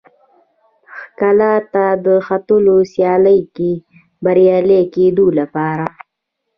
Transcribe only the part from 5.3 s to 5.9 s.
لپاره.